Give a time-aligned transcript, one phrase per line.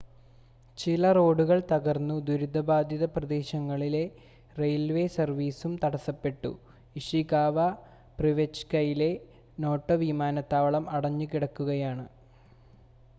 [0.77, 3.95] ചില റോഡുകൾ തകർന്നു ദുരിതബാധിത പ്രദേശങ്ങളിൽ
[4.59, 6.51] റെയിൽവേ സർവീസും തടസപ്പെട്ടു
[6.95, 7.67] ഇഷികാവ
[8.19, 9.11] പ്രിഫെക്ചറിലെ
[9.57, 12.07] നോട്ടോ വിമാനത്താവളം അടടഞ്ഞുകിടക്കുകയാണ്